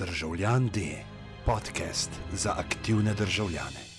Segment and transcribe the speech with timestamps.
[0.00, 0.80] Državljan D,
[1.46, 3.89] podcast za aktivne državljane.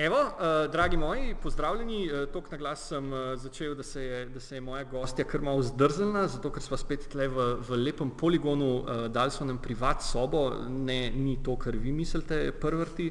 [0.00, 2.12] Evo, uh, dragi moji, pozdravljeni.
[2.12, 5.24] Uh, Tok na glas sem uh, začel, da se, je, da se je moja gostja
[5.28, 9.44] kar malo zdrznila, zato ker smo spet tle v, v lepem poligonu, uh, dali so
[9.44, 13.10] nam privat sobo, ne ni to, kar vi mislite, prvrti,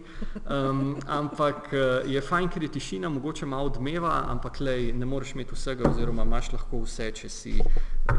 [0.50, 5.36] um, ampak uh, je fajn, ker je tišina, mogoče malo odmeva, ampak lej, ne moreš
[5.38, 7.56] imeti vsega oziroma imaš lahko vse, če si,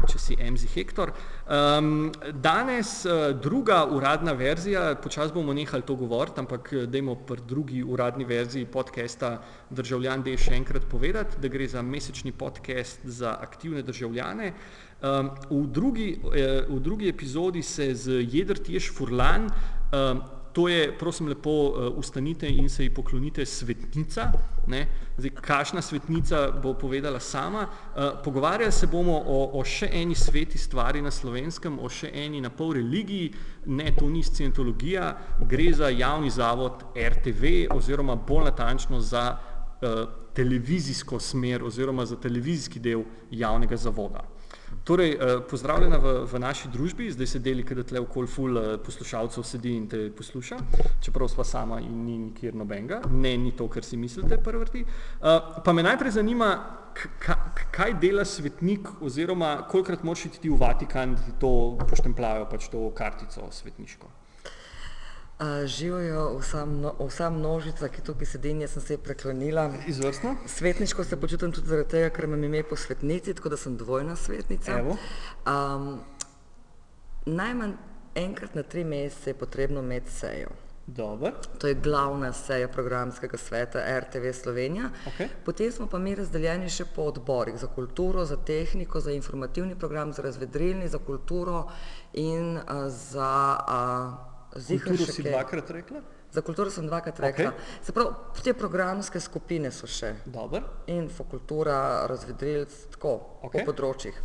[0.07, 1.11] če si MZ Hektor.
[1.43, 2.07] Um,
[2.39, 8.23] danes uh, druga uradna verzija, počas bomo nehali to govoriti, ampak dajmo pri drugi uradni
[8.23, 13.81] verziji verziji podcasta Državljan D še enkrat povedati, da gre za mesečni podcast za aktivne
[13.81, 14.53] državljane.
[15.01, 20.21] Um, v, drugi, eh, v drugi epizodi se z Jedrtjež Furlan um,
[20.53, 24.31] to je, prosim lepo, uh, ustanite in se ji poklonite svetnica.
[24.67, 24.87] Ne?
[25.17, 27.67] Zdaj, kašna svetnica bo povedala sama.
[27.67, 32.41] Uh, pogovarjali se bomo o, o še eni sveti stvari na slovenskem, o še eni
[32.41, 33.31] na pol religiji.
[33.65, 35.13] Ne, to ni scientologija,
[35.47, 42.79] gre za javni zavod RTV oziroma bolj natančno za uh, televizijsko smer oziroma za televizijski
[42.79, 44.30] del javnega zavoda.
[44.83, 48.77] Torej, eh, pozdravljena v, v naši družbi, zdaj se deli, kada tle okol ful eh,
[48.81, 50.57] poslušalcev sedi in te posluša,
[51.05, 54.81] čeprav sva sama in ni nikjer nobenga, ne, ni to, kar si mislite prvrti.
[55.21, 56.49] Uh, pa me najprej zanima,
[57.71, 62.89] kaj dela svetnik oziroma kolikrat moraš iti v Vatikan, da ti to poštemplajo, pač to
[62.97, 64.20] kartico svetniško
[65.65, 69.71] živijo vsa, mno, vsa množica, ki tukaj sedi in jaz sem se preklonila.
[69.87, 70.35] Izvrstno.
[70.47, 74.15] Svetniško se počutim tudi zaradi tega, ker imam ime po svetnici, tako da sem dvojna
[74.15, 74.81] svetnica.
[74.83, 75.99] Um,
[77.25, 77.73] najmanj
[78.15, 80.49] enkrat na tri mesece je potrebno imeti sejo.
[80.87, 81.33] Dobar.
[81.57, 84.89] To je glavna seja programskega sveta RTV Slovenija.
[85.07, 85.27] Okay.
[85.45, 90.13] Potem smo pa mi razdeljeni še po odborih za kulturo, za tehniko, za informativni program,
[90.13, 91.67] za razvedrilni, za kulturo
[92.13, 96.01] in uh, za uh, Zihar kulturo si dvakrat rekla?
[96.31, 97.51] Za kulturo sem dvakrat rekla.
[97.51, 97.85] Okay.
[97.85, 98.09] Se pravi,
[98.43, 100.13] te programske skupine so še.
[100.25, 100.65] Dobar.
[100.91, 103.15] Infokultura, razvedrilc, tako,
[103.47, 103.61] okay.
[103.61, 104.17] po področjih.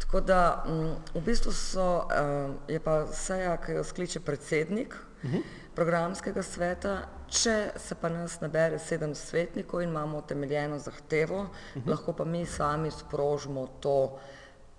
[0.00, 4.94] Tako da m, mm, v bistvu so, um, je pa seja, ki jo skliče predsednik
[4.94, 5.36] uh mhm.
[5.36, 5.42] -huh.
[5.74, 11.84] programskega sveta, če se pa nas nabere sedem svetnikov in imamo temeljeno zahtevo, uh mhm.
[11.84, 11.90] -huh.
[11.90, 14.18] lahko pa mi sami sprožimo to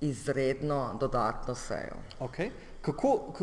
[0.01, 1.95] izredno dodatno sejo.
[2.19, 2.49] Okay
[2.81, 3.33] kako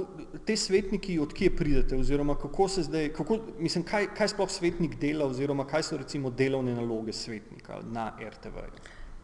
[0.46, 5.26] te svetniki, odkje pridete, oziroma kako se zdaj, kako, mislim, kaj, kaj sploh svetnik dela,
[5.26, 8.66] oziroma kaj so recimo delovne naloge svetnika na RTV?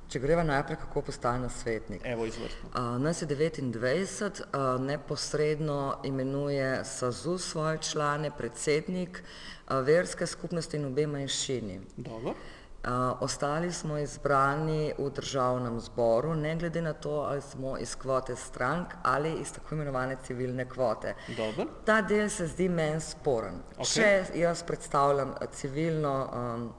[0.08, 2.02] Če greva najprej, kako postane svetnik.
[2.04, 2.68] Evo, izvrstno.
[2.70, 10.84] Uh, nas je 29, uh, neposredno imenuje SAZU svoje člane, predsednik, uh, verske skupnosti in
[10.84, 11.80] obe manjšini.
[11.96, 12.34] Dobro.
[13.20, 18.94] Ostali smo izbrani v državnem zboru, ne glede na to, ali smo iz kvote strank
[19.02, 21.14] ali iz tako imenovane civilne kvote.
[21.36, 21.66] Dobar.
[21.84, 23.62] Ta del se zdi meni sporen.
[23.76, 23.94] Okay.
[23.94, 26.72] Če jaz predstavljam civilno um,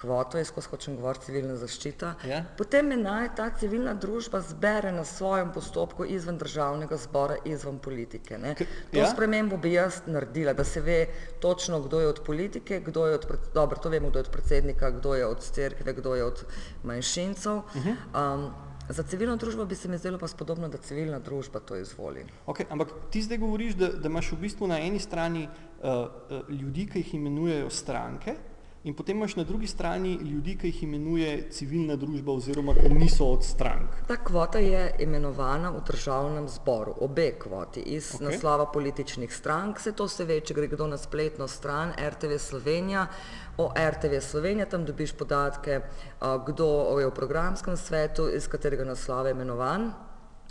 [0.00, 2.30] kvoto, jaz ko hočem govoriti civilna zaščita, yeah.
[2.30, 2.42] Ja.
[2.58, 8.38] potem me naj ta civilna družba zbere na svojem postopku izven državnega zbora, izven politike.
[8.38, 9.02] K, to yeah.
[9.02, 9.10] Ja.
[9.10, 11.00] spremembo bi jaz naredila, da se ve
[11.42, 14.90] točno, kdo je od politike, kdo je od, dobro, to vemo, kdo je od predsednika,
[15.00, 16.46] kdo je od cerkve, kdo je od
[16.82, 17.56] manjšincev.
[17.56, 17.84] Uh.
[17.84, 17.94] -huh.
[18.14, 18.50] um,
[18.88, 22.22] Za civilno družbo bi se mi zdelo pa spodobno, da civilna družba to izvoli.
[22.46, 26.08] Okay, ampak ti zdaj govoriš, da, da imaš v bistvu na eni strani uh,
[26.48, 28.34] ljudi, ki jih imenujejo stranke,
[28.84, 33.26] In potem imaš na drugi strani ljudi, ki jih imenuje civilna družba oziroma ki niso
[33.26, 33.96] od strank.
[34.06, 38.24] Ta kvota je imenovana v državnem zboru, obe kvoti iz okay.
[38.24, 39.80] naslova političnih strank.
[39.80, 43.06] Se to se ve, če gre kdo na spletno stran RTV Slovenija.
[43.58, 45.80] O RTV Slovenija tam dobiš podatke,
[46.46, 49.90] kdo je v programskem svetu, iz katerega naslova je imenovan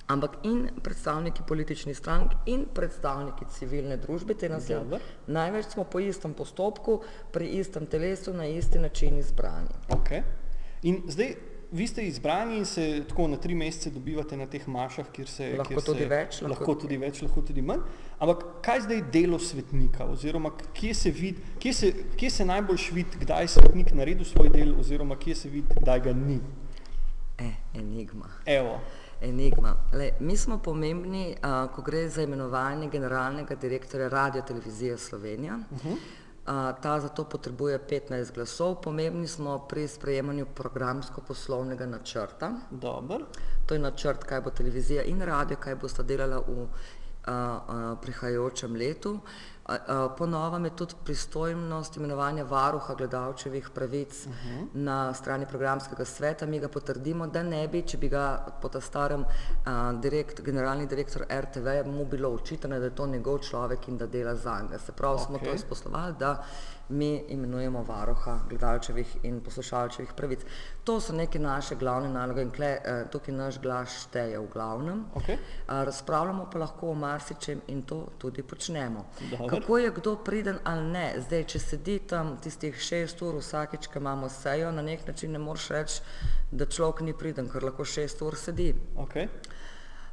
[0.08, 4.80] ampak in predstavniki političnih strank in predstavniki civilne družbe, te nas je
[5.28, 7.02] največ smo po istem postopku,
[7.32, 9.76] pri istem telesu, na isti način izbrani.
[9.90, 10.24] Okay.
[10.84, 11.34] In zdaj,
[11.72, 15.50] vi ste izbrani in se tako na tri mesece dobivate na teh mašah, kjer se...
[15.58, 16.40] Lahko kjer tudi se, več.
[16.42, 17.84] Lahko, lahko tudi več, lahko tudi manj.
[18.20, 23.20] Ampak kaj zdaj delo svetnika, oziroma kje se, vid, kje se, kje se najbolj vidi,
[23.26, 26.40] kdaj je svetnik naredil svoj del, oziroma kje se vidi, kdaj ga ni?
[27.38, 28.32] E, enigma.
[28.46, 28.80] Evo
[29.22, 29.76] enigma.
[29.92, 35.60] Le, mi smo pomembni, uh, ko gre za imenovanje generalnega direktorja Radio Televizije Slovenija.
[35.72, 35.92] Uh -huh.
[35.92, 38.76] uh, ta zato potrebuje 15 glasov.
[38.82, 42.52] Pomembni smo pri sprejemanju programsko-poslovnega načrta.
[42.72, 43.22] Dobar.
[43.66, 46.68] To je načrt, kaj bo televizija in radio, kaj bosta delala v uh,
[47.28, 49.20] uh, prihajajočem letu.
[50.18, 54.68] Po novem je tudi pristojnost imenovanja varuha gledalčevih pravic uh -huh.
[54.74, 56.46] na strani programskega sveta.
[56.46, 59.26] Mi ga potrdimo, da ne bi, če bi ga po ta starem
[60.02, 64.36] direkt, generalni direktor RTV mu bilo očitano, da je to njegov človek in da dela
[64.36, 64.80] za njega.
[64.80, 65.26] Se pravi, okay.
[65.26, 66.44] smo to izposlovali, da
[66.90, 70.46] mi imenujemo varoha gledalčevih in poslušalčevih pravic.
[70.84, 75.06] To so neke naše glavne naloge in kle, eh, tukaj naš glas šteje v glavnem.
[75.16, 75.38] Okay.
[75.68, 79.06] Razpravljamo pa lahko o marsičem in to tudi počnemo.
[79.32, 79.50] Dobar.
[79.50, 81.14] Kako je kdo priden ali ne?
[81.18, 85.40] Zdaj, če sedi tam tistih šest ur vsakeč, ko imamo sejo, na nek način ne
[85.40, 86.02] moreš reči,
[86.52, 88.74] da človek ni priden, ker lahko šest ur sedi.
[88.96, 89.28] Okay.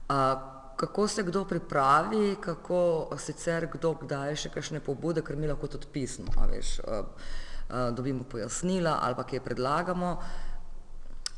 [0.09, 5.69] Uh, kako se kdo pripravi, kako sicer kdo kdaj še kakšne pobude, ker mi lahko
[5.69, 7.05] tudi pismo, veš, uh,
[7.69, 10.17] uh, dobimo pojasnila ali pa kje predlagamo.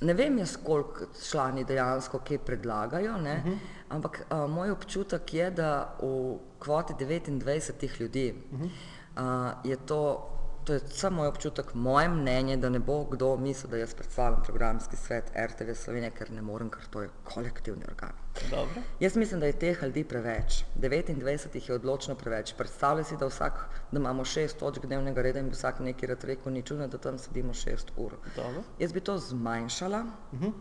[0.00, 3.50] Ne vem jaz, koliko člani dejansko kje predlagajo, uh mhm.
[3.50, 3.58] -huh.
[3.88, 8.70] ampak uh, moj občutek je, da v kvoti 29 ljudi uh -huh.
[9.16, 10.35] uh, je to
[10.66, 14.42] to je samo moj občutek, moje mnenje, da ne bo kdo mislil, da jaz predstavljam
[14.42, 18.12] programski svet RTV Slovenije, ker ne morem, ker to je kolektivni organ.
[18.50, 18.82] Dobro.
[19.00, 20.64] Jaz mislim, da je teh ljudi preveč.
[20.80, 22.54] 29 jih je odločno preveč.
[22.58, 23.60] Predstavljaj si, da, vsak,
[23.92, 26.98] da imamo šest točk dnevnega reda in bi vsak neki rad rekel, ni čudno, da
[26.98, 28.18] tam sedimo šest ur.
[28.36, 28.62] Dobro.
[28.78, 30.04] Jaz bi to zmanjšala.
[30.32, 30.52] Uh -huh.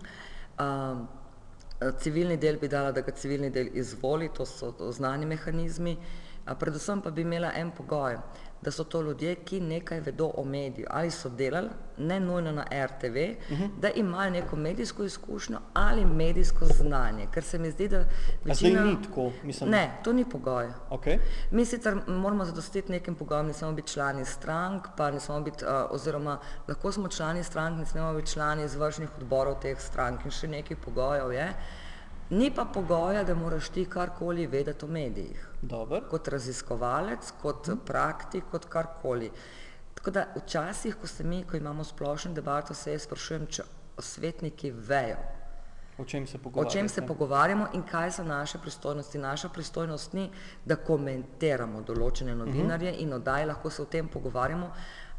[0.59, 1.07] um,
[1.99, 5.97] civilni del bi dala, da ga civilni del izvoli, to so to znani mehanizmi.
[6.59, 8.17] Predvsem pa bi imela en pogoj
[8.65, 12.65] da so to ljudje, ki nekaj vedo o mediju, ali so delali, ne nujno na
[12.85, 13.63] RTV, uh mhm.
[13.63, 13.69] -huh.
[13.79, 17.27] da imajo neko medijsko izkušnjo ali medijsko znanje.
[17.33, 18.05] Ker se mi zdi, da
[18.43, 18.83] večina...
[18.83, 19.31] ni tako.
[19.43, 19.69] Mislim...
[19.69, 20.67] Ne, to ni pogoj.
[20.89, 21.19] Okay.
[21.51, 25.65] Mi sicer moramo zadostiti nekim pogojem, ne smemo biti člani strank, pa ne smemo biti,
[25.65, 30.31] uh, oziroma lahko smo člani strank, ne smemo biti člani izvršnih odborov teh strank in
[30.31, 31.53] še nekaj pogojev je.
[32.29, 35.47] Ni pa pogoja, da moraš ti karkoli vedeti o medijih.
[35.61, 36.01] Dobar.
[36.09, 37.79] Kot raziskovalec, kot hmm.
[37.85, 39.31] praktik, kot karkoli.
[39.93, 43.63] Tako da včasih, ko se mi, ko imamo splošno debato, se jaz sprašujem, če
[43.99, 45.17] svetniki vejo.
[45.97, 46.69] O čem se pogovarjamo?
[46.69, 49.17] O čem se pogovarjamo in kaj so naše pristojnosti.
[49.17, 50.29] Naša pristojnost ni,
[50.65, 53.01] da komentiramo določene novinarje uh -huh.
[53.01, 54.71] in oddaj lahko se o tem pogovarjamo,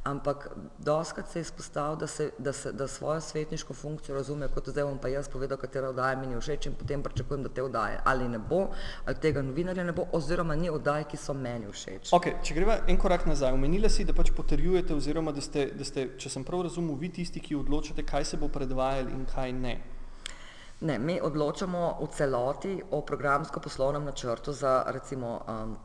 [0.06, 0.48] ampak
[0.78, 4.98] doskrat se izpostavlja, da, se, da, se, da svojo svetniško funkcijo razume kot zdaj bom
[4.98, 8.28] pa jaz povedal, katera oddaja mi ni všeč in potem pričakujem, da te oddaje ali
[8.28, 8.68] ne bo,
[9.04, 12.12] ali tega novinarja ne bo, oziroma ni oddaje, ki so meni všeč.
[12.14, 15.84] Okay, če greva en korak nazaj, omenila si, da pač potrjujete oziroma da ste, da
[15.84, 19.52] ste, če sem prav razumel, vi tisti, ki odločate, kaj se bo predvajali in kaj
[19.58, 19.76] ne.
[20.86, 25.76] Ne, mi odločamo v celoti o programsko-poslovnem načrtu za recimo um,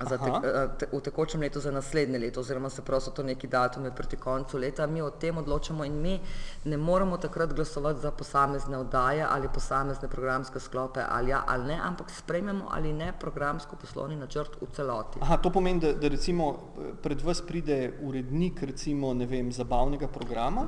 [0.00, 3.22] za te, eh, te, v tekočem letu za naslednje leto, oziroma se pravi, so to
[3.22, 4.86] neki datumi proti koncu leta.
[4.86, 6.20] Mi o tem odločamo in mi
[6.64, 11.80] ne moramo takrat glasovati za posamezne oddaje ali posamezne programske sklope ali ja ali ne,
[11.82, 15.18] ampak sprejmemo ali ne programsko poslovni načrt v celoti.
[15.22, 16.58] Aha, to pomeni, da, da recimo
[17.02, 20.66] pred vas pride urednik recimo, ne vem, zabavnega programa?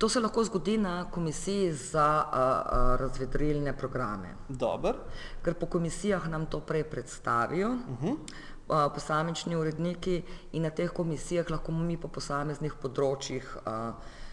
[0.00, 4.32] To se lahko zgodi na komisiji za uh, uh, razvedrilne programe.
[4.48, 4.96] Dobar.
[5.44, 7.68] Ker po komisijah nam to prej predstavijo.
[7.68, 8.16] Uh -huh
[8.94, 13.56] posamični uredniki in na teh komisijah lahko mi po posameznih področjih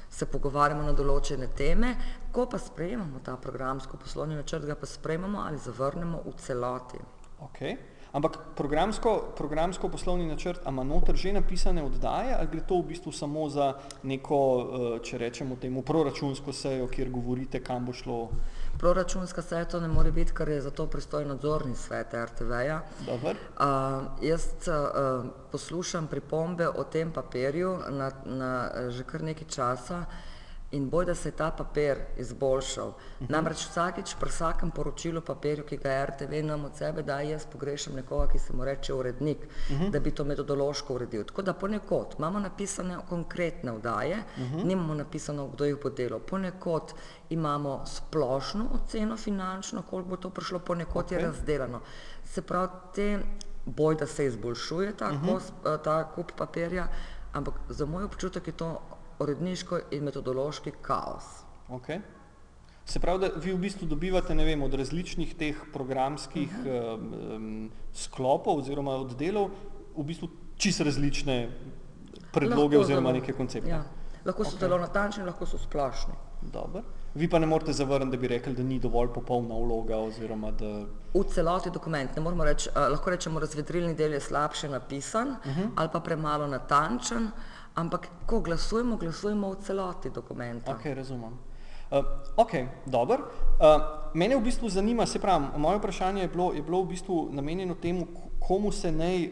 [0.09, 1.95] se pogovarjamo na določene teme,
[2.31, 7.01] ko pa sprejemamo ta programsko poslovni načrt, ga pa sprejemamo ali zavrnemo v celoti.
[7.49, 7.96] Okay.
[8.11, 13.11] Ampak programsko, programsko poslovni načrt, ima noter že napisane oddaje ali gre to v bistvu
[13.11, 13.73] samo za
[14.03, 14.39] neko,
[15.03, 18.29] če rečemo temu, proračunsko sejo, kjer govorite, kam bo šlo?
[18.77, 22.81] proračunska seja to ne more biti, ker je za to pristojen nadzorni svet RTV-ja.
[23.07, 23.25] Uh,
[24.21, 30.05] jaz uh, poslušam pripombe o tem papirju na, na že kar nekaj časa
[30.71, 32.87] in boj, da se je ta papir izboljšal.
[32.87, 33.31] Uh -huh.
[33.31, 37.93] Namreč vsakič pri vsakem poročilu papirju, ki ga RTV nam od sebe da, jaz pogrešam
[37.95, 39.91] nekoga, ki se mu reče urednik, uh -huh.
[39.91, 41.23] da bi to metodološko uredil.
[41.23, 44.65] Tako da ponekod imamo napisane konkretne vdaje, uh -huh.
[44.65, 46.19] nimamo napisano, kdo jih bo delal.
[46.19, 46.93] Ponekod
[47.29, 51.13] imamo splošno oceno finančno, koliko bo to prišlo, ponekod okay.
[51.13, 51.79] je razdelano.
[52.23, 53.19] Se pravi, te
[53.65, 55.33] boj, da se izboljšuje ta, uh -huh.
[55.33, 55.43] kos,
[55.83, 56.87] ta kup papirja,
[57.33, 58.81] ampak za moj občutek je to
[59.19, 61.25] uredniško in metodološki kaos.
[61.69, 62.01] Okay.
[62.85, 67.35] Se pravi, da vi v bistvu dobivate vem, od različnih teh programskih uh -huh.
[67.35, 69.49] um, sklopov oziroma oddelov
[69.97, 71.49] v bistvu čisto različne
[72.31, 73.69] predloge lahko oziroma zelo, neke koncepte.
[73.69, 73.83] Ja.
[74.25, 74.59] Lahko so okay.
[74.59, 76.13] zelo natančni, lahko so splošni.
[76.41, 76.83] Dobar.
[77.15, 80.85] Vi pa ne morete zavrniti, da bi rekli, da ni dovolj popolna vloga oziroma da...
[81.13, 85.35] V celoti dokument, ne moramo reči, uh, lahko rečemo, razvedrilni del je slabše napisan uh
[85.45, 85.69] -huh.
[85.75, 90.73] ali pa premalo natančen, uh, ampak ko glasujemo, glasujemo v celoti dokumenta.
[90.73, 91.37] Ok, razumem.
[91.87, 92.03] Uh,
[92.35, 92.51] ok,
[92.85, 93.29] dobro.
[93.61, 97.29] Uh, mene v bistvu zanima, se pravi, moje vprašanje je bilo, je bilo v bistvu
[97.31, 98.07] namenjeno temu,
[98.39, 99.29] komu se naj uh,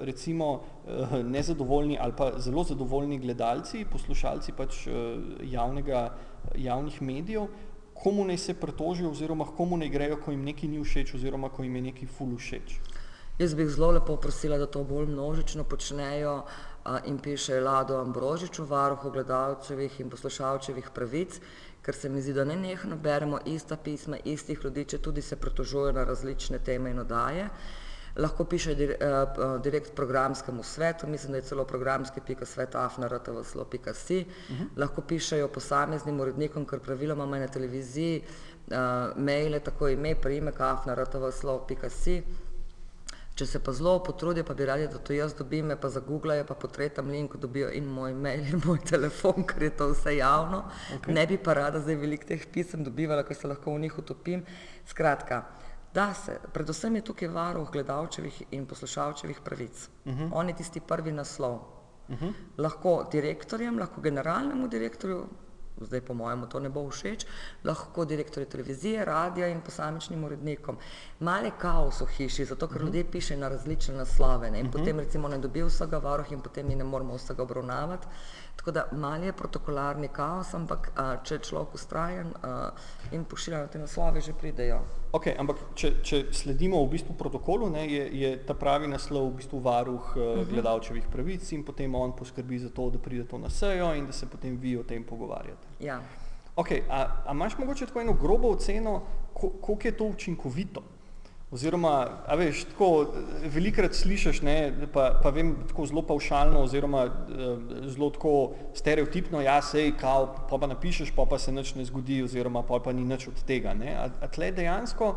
[0.00, 4.94] recimo uh, nezadovoljni ali pa zelo zadovoljni gledalci, poslušalci pač uh,
[5.42, 6.14] javnega,
[6.56, 7.50] javnih medijev,
[7.94, 11.62] komu naj se pritožijo oziroma komu naj grejo, ko jim nekaj ni všeč oziroma ko
[11.62, 12.80] jim je nekaj ful všeč.
[13.40, 16.42] Jaz bi zelo lepo prosila, da to bolj množično počnejo
[17.08, 21.40] in piše Lado Ambrožiču, varuhu gledalčevih in poslušalčevih pravic,
[21.82, 25.36] ker se mi zdi, da ne nehno beremo ista pisma istih ljudi, če tudi se
[25.36, 27.48] pritožujejo na različne teme in odaje.
[28.16, 28.74] Lahko piše
[29.64, 34.66] direkt programskemu svetu, mislim, da je celo programski.svetafnartvslo.si, uh -huh.
[34.76, 38.26] lahko pišejo posameznim urednikom, ker praviloma ima na televiziji uh,
[39.16, 42.22] maile, tako ime, priimek afnartvslo.si.
[43.34, 46.44] Če se pa zelo potrudijo, pa bi radi, da to jaz dobim, me pa zagooglajo,
[46.48, 50.16] pa po tretjem linku dobijo in moj mail in moj telefon, ker je to vse
[50.16, 50.64] javno.
[50.98, 51.14] Okay.
[51.14, 54.44] Ne bi pa rada zdaj veliko teh pisem dobivala, ker se lahko v njih utopim.
[54.86, 55.44] Skratka,
[55.94, 59.88] da se, predvsem je tukaj varuh gledalčevih in poslušalčevih pravic.
[60.04, 60.28] Uh -huh.
[60.32, 61.54] On je tisti prvi naslov.
[62.08, 62.32] Uh -huh.
[62.58, 65.26] Lahko direktorjem, lahko generalnemu direktorju,
[65.80, 67.26] zdaj po mojemu to ne bo všeč,
[67.64, 70.78] lahko direktorju televizije, radia in posamičnim urednikom.
[71.20, 72.86] Male kaos v hiši, zato ker uh -huh.
[72.86, 74.60] ljudje pišejo na različne naslove ne?
[74.60, 74.78] in uh -huh.
[74.78, 78.06] potem recimo ne dobijo vsega varuh in potem mi ne moramo vsega obravnavati.
[78.56, 82.70] Tako da mal je protokolarni kaos, ampak a, če je človek ustrajen a,
[83.12, 84.80] in pošilja na te naslove, že pridejo.
[85.12, 89.36] Ok, ampak če, če sledimo v bistvu protokolu, ne, je, je ta pravi naslov v
[89.40, 90.46] bistvu varuh uh -huh.
[90.46, 94.12] gledalčevih pravic in potem on poskrbi za to, da pride to na sejo in da
[94.12, 95.66] se potem vi o tem pogovarjate.
[95.80, 96.00] Ja.
[96.56, 99.02] Ok, a, a imaš mogoče tako eno grobo oceno,
[99.34, 100.82] koliko je to učinkovito?
[101.50, 103.08] Oziroma, a veš, tako
[103.50, 104.54] velikrat slišiš, ne,
[104.94, 107.08] pa, pa vem tako zelo paušalno oziroma
[107.90, 108.34] zelo tako
[108.78, 112.78] stereotipno, ja, sej, kao, pa pa napišeš, pa pa se nič ne zgodi oziroma pa
[112.78, 113.96] pa ni nič od tega, ne.
[113.98, 115.10] A, a tle dejansko,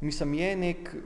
[0.00, 0.96] mislim, je nek,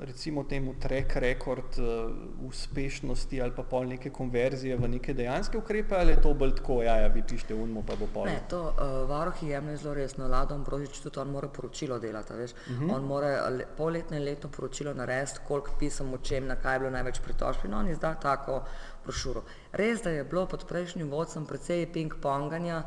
[0.00, 2.14] recimo temu, track record uh,
[2.48, 6.82] uspešnosti ali pa pol neke konverzije v neke dejanske ukrepe ali je to bolj tako,
[6.82, 8.24] ja, ja, vi pišete unmo, pa bo pol.
[8.26, 12.52] Ne, to uh, varuhi jemlje zelo resno, Ladom Brožič tudi on mora poročilo delati, veš,
[12.52, 12.94] uh -huh.
[12.96, 16.78] on mora le, polletno in letno poročilo narediti, koliko pisem, o čem, na kaj je
[16.78, 18.62] bilo največ pritožb in on izda tako
[19.08, 19.42] brošuro.
[19.72, 22.82] Res, da je bilo pod prejšnjim vodcem precej ping-ponganja,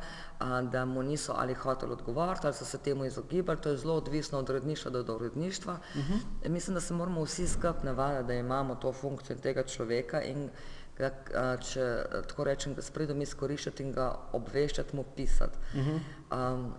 [0.71, 4.39] da mu niso ali hoteli odgovoriti ali so se temu izogibali, to je zelo odvisno
[4.39, 5.73] od uredništva do uredništva.
[5.73, 6.49] Uh -huh.
[6.49, 10.49] Mislim, da se moramo vsi skup navaditi, da imamo to funkcijo tega človeka in
[10.97, 11.11] ga,
[11.57, 15.57] če tako rečem, da s pridom izkoriščati in ga obveščati, mu pisati.
[15.73, 16.53] Uh -huh.
[16.53, 16.73] um,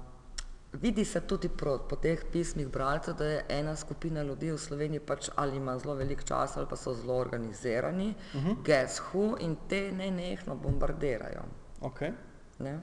[0.73, 5.00] Vidi se tudi pro, po teh pismih bralcev, da je ena skupina ljudi v Sloveniji
[5.00, 8.57] pač ali ima zelo velik čas ali pa so zelo organizirani, uh -huh.
[8.64, 11.43] guess who, in te ne nehno bombardirajo.
[11.81, 12.12] Okay.
[12.59, 12.81] Ne?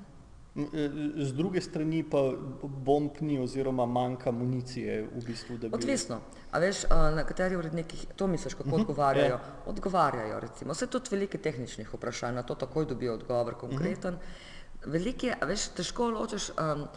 [1.15, 2.17] Z druge strani pa
[2.63, 5.75] bomb ni oziroma manjka municije v bistvu, da bi...
[5.75, 6.19] Odvisno.
[6.51, 8.81] A veš, na kateri uredniki, to misliš, kako uh -huh.
[8.81, 9.39] odgovarjajo?
[9.65, 10.73] Odgovarjajo, recimo.
[10.73, 14.13] Vse tudi velike tehničnih vprašanj, na to takoj dobijo odgovor konkreten.
[14.13, 14.59] Uh -huh.
[14.85, 16.87] Velike, a veš, težko ločeš, um,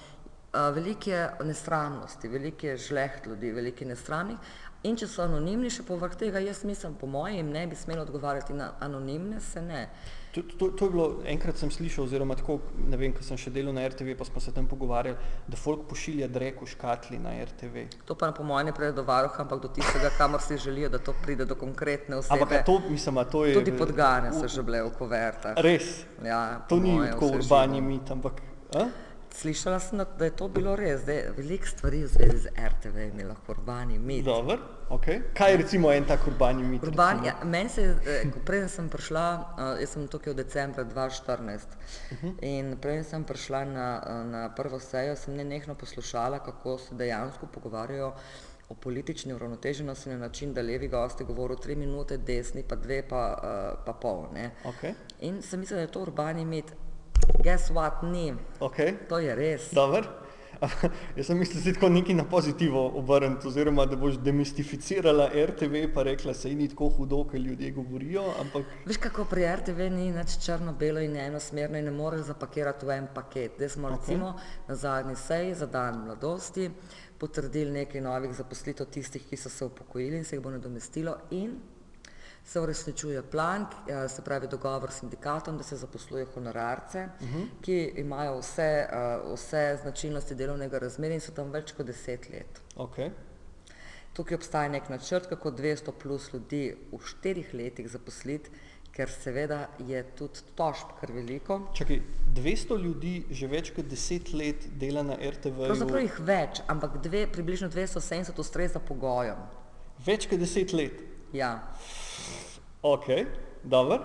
[0.53, 4.37] velike nesramnosti, velike žleht ljudi, velike nesramnih.
[4.83, 8.57] In če so anonimni, še povrh tega, jaz mislim, po mojem, ne bi smeli odgovarjati
[8.59, 9.85] na anonimne, se ne.
[10.35, 12.57] To, to, to je bilo, enkrat sem slišal, oziroma tako,
[12.89, 15.15] ne vem, ko sem še delal na RTV, pa smo se tam pogovarjali,
[15.47, 17.85] da folk pošilja drek v škatli na RTV.
[18.09, 20.99] To pa po mojem ne pride do varuha, ampak do tistega, kamor si želijo, da
[20.99, 22.41] to pride do konkretne osebe.
[22.41, 23.55] Ampak to, mislim, to je...
[23.61, 25.63] Tudi podgane so že bile v kuvertah.
[25.63, 26.09] Res?
[26.27, 28.43] Ja, to ni tako urbani mit, ampak...
[28.75, 28.89] A?
[29.35, 33.07] Slišala sem, da je to bilo res, da je veliko stvari v zvezi z RTV
[33.09, 34.25] imel lahko urbani mit.
[34.25, 34.61] Dobar,
[34.93, 35.23] okay.
[35.35, 36.85] Kaj je recimo en tak urbani mit?
[36.85, 37.87] Urbani, ja, meni se,
[38.45, 39.25] preden sem prišla,
[39.81, 41.77] jaz sem tukaj v decembra 2014
[42.13, 42.35] uh -huh.
[42.43, 43.89] in preden sem prišla na,
[44.25, 48.15] na prvo sejo, sem nenehno poslušala, kako se dejansko pogovarjajo
[48.69, 53.25] o politični uravnoteženosti na način, da levi gosti govorijo tri minute, desni pa dve pa,
[53.87, 54.27] pa pol.
[54.65, 54.95] Okay.
[55.21, 56.73] In sem mislila, da je to urbani mit.
[57.43, 58.35] Guess what, ni.
[58.61, 58.97] Okay.
[59.09, 59.71] To je res.
[59.75, 60.07] Dobar.
[61.17, 65.89] Jaz sem mislil, da si tako nekaj na pozitivo obrnil, oziroma da boš demistificirala RTV,
[65.95, 68.25] pa rekla, se ni tako hudo, kot ljudje govorijo.
[68.41, 68.67] Ampak...
[68.87, 73.09] Veš, kako pri RTV ni nič črno-belo in enosmerno in ne moreš zapakirati v en
[73.15, 73.59] paket.
[73.59, 73.99] Zdaj smo okay.
[73.99, 74.35] recimo
[74.69, 76.71] na zadnji seji za dan mladosti
[77.19, 81.59] potrdili nekaj novih zaposlitev tistih, ki so se upokojili in se jih bo nadomestilo in
[82.45, 83.67] se uresničuje plan,
[84.09, 87.47] se pravi dogovor s sindikatom, da se zaposluje honorarce, uh -huh.
[87.61, 88.89] ki imajo vse,
[89.35, 92.63] vse značilnosti delovnega razmerja in so tam več kot deset let.
[92.77, 93.11] Okay.
[94.13, 98.51] Tukaj obstaja nek načrt, kako 200 plus ljudi v štirih letih zaposliti,
[98.93, 101.61] ker seveda je tudi tožb kar veliko.
[101.75, 102.03] Čakaj,
[102.37, 105.65] 200 ljudi že več kot 10 let dela na RTV.
[105.65, 109.41] Pravzaprav jih več, ampak dve, približno 270 ustreza pogojem.
[110.07, 111.01] Več kot 10 let?
[111.33, 111.55] Ja.
[112.83, 113.07] Ok,
[113.65, 113.99] dobro.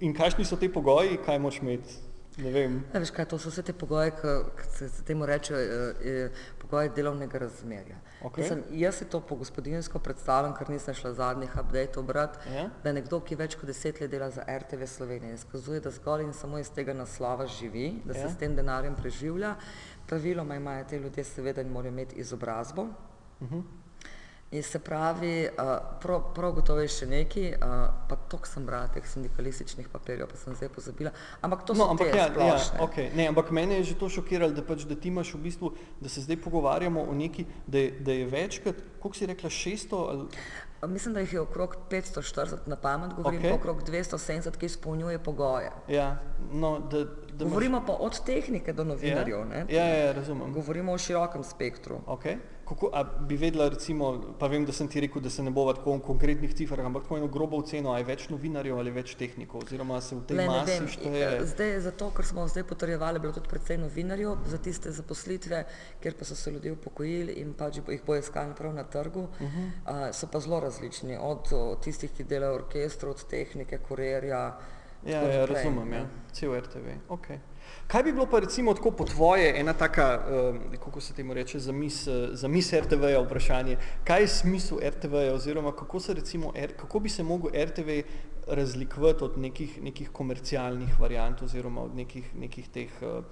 [0.00, 1.94] In kakšni so ti pogoji, kaj moč imeti?
[2.36, 2.74] Ne vem.
[2.92, 6.90] Ja, veš kaj, to so vse te pogoje, ki se, se temu reče eh, pogoje
[6.92, 7.96] delovnega razmerja.
[8.22, 8.42] Okay.
[8.42, 12.66] Jaz, sem, jaz se to po gospodinsko predstavljam, ker nisem šla zadnjih update obrat, Ja.
[12.84, 16.32] da nekdo, ki več kot deset let dela za RTV Slovenije, izkazuje, da zgolj in
[16.36, 18.30] samo iz tega naslova živi, da se Ja.
[18.30, 19.54] s tem denarjem preživlja.
[20.06, 22.82] Praviloma imajo te ljudje seveda in morajo imeti izobrazbo.
[23.40, 23.62] Uh -huh.
[24.50, 27.72] In se pravi, uh, prav, prav gotovo je še nekaj, uh,
[28.08, 31.10] pa to sem brala teh sindikalističnih papirjev, pa sem zdaj pozabila,
[31.42, 32.78] ampak to No, ampak ja, ja, splošne.
[32.78, 33.10] okay.
[33.10, 36.08] ne, ampak mene je že to šokiralo, da, pač, da ti imaš v bistvu, da
[36.08, 40.28] se zdaj pogovarjamo o neki, da je, da je večkrat, koliko si rekla, 600 ali
[40.86, 43.50] Mislim, da jih je okrog 540 na pamet, govorim Okej.
[43.50, 43.58] okay.
[43.58, 45.70] okrog 270, ki izpolnjuje pogoje.
[45.88, 46.20] ja,
[46.52, 49.66] no, da, da imaš- Govorimo pa od tehnike do novinarjev, ne?
[49.68, 50.52] Ja, ja, ja, razumem.
[50.52, 51.98] Govorimo o širokem spektru.
[52.06, 52.36] Okay.
[52.68, 55.70] Kako, a bi vedela, recimo, pa vem, da sem ti rekel, da se ne bova
[55.76, 59.12] tako v konkretnih cifrah, ampak tako eno grobo oceno, a je več novinarjev ali več
[59.14, 61.28] tehnikov, oziroma se v tej Le, masi vem, šteje.
[61.52, 65.62] zdaj zato, ker smo zdaj potrjevali, je bilo tudi predvsej novinarjev za tiste zaposlitve,
[66.02, 69.38] kjer pa so se ljudje upokojili in pač jih bo iskali prav na trgu, uh.
[69.40, 69.70] -huh.
[69.86, 74.58] uh, so pa zelo različni, od o, tistih, ki delajo v orkestru, od tehnike, kurerja.
[75.06, 76.06] Ja, ja, razumem, ja.
[76.32, 76.98] cel RTV.
[77.08, 77.38] Okay.
[77.86, 81.58] Kaj bi bilo pa recimo tako po tvoje, ena taka, uh, kako se temu reče,
[81.58, 87.22] zamis, zamis RTV-ja vprašanje, kaj je smisel RTV-ja oziroma kako, recimo, R, kako bi se
[87.22, 88.00] mogel RTV
[88.46, 93.24] razlikovati od nekih, nekih komercialnih variant oziroma od nekih, nekih teh uh,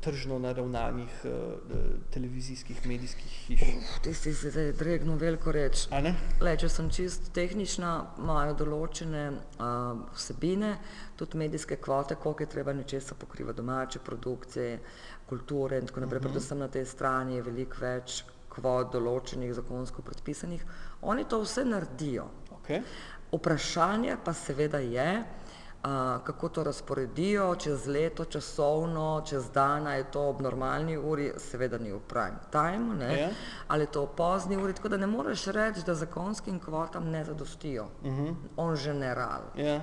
[0.00, 1.30] tržno naravnanih uh,
[2.10, 3.60] televizijskih medijskih hiš?
[4.02, 5.52] Tisti se zdaj dregno veliko.
[5.90, 6.14] A ne?
[6.40, 10.74] Le, če sem čist tehnična, imajo določene uh, vsebine,
[11.16, 14.78] tudi medijske kvote, koliko je treba nečesa pokrivati, domače produkcije,
[15.28, 16.18] kulture in tako naprej.
[16.18, 16.32] Uh -huh.
[16.32, 20.64] Predvsem na tej strani je veliko več kvot določenih, zakonsko predpisanih.
[21.02, 22.28] Oni to vse naredijo.
[22.60, 22.82] Okay.
[23.32, 25.24] Vprašanje pa seveda je,
[26.24, 31.92] kako to razporedijo čez leto, časovno, čez dan, je to ob normalni uri, seveda ni
[31.92, 33.28] v prime time, ne, Ja.
[33.68, 37.24] ali je to v pozni uri, tako da ne moreš reči, da zakonskim kvotam ne
[37.24, 37.84] zadostijo.
[38.02, 38.34] Uh -huh.
[38.56, 39.40] On general.
[39.56, 39.80] Ja.